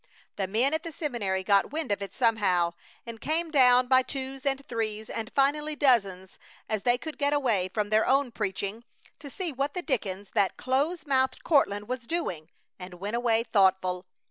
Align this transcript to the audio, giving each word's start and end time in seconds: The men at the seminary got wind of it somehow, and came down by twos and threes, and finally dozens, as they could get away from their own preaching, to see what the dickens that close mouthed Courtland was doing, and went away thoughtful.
The 0.35 0.47
men 0.47 0.73
at 0.73 0.81
the 0.81 0.91
seminary 0.91 1.43
got 1.43 1.69
wind 1.71 1.91
of 1.91 2.01
it 2.01 2.11
somehow, 2.11 2.73
and 3.05 3.21
came 3.21 3.51
down 3.51 3.85
by 3.85 4.01
twos 4.01 4.47
and 4.47 4.65
threes, 4.67 5.11
and 5.11 5.31
finally 5.35 5.75
dozens, 5.75 6.39
as 6.67 6.81
they 6.81 6.97
could 6.97 7.19
get 7.19 7.33
away 7.33 7.67
from 7.67 7.91
their 7.91 8.07
own 8.07 8.31
preaching, 8.31 8.83
to 9.19 9.29
see 9.29 9.51
what 9.53 9.75
the 9.75 9.83
dickens 9.83 10.31
that 10.31 10.57
close 10.57 11.05
mouthed 11.05 11.43
Courtland 11.43 11.87
was 11.87 11.99
doing, 11.99 12.49
and 12.79 12.95
went 12.95 13.15
away 13.15 13.43
thoughtful. 13.43 14.07